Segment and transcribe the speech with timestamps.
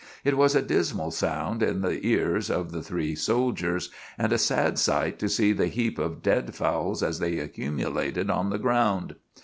[0.23, 4.79] It was a dismal sound in the ears of the three soldiers, and a sad
[4.79, 9.13] sight to see the heaps of dead fowls as they accumulated on the ground.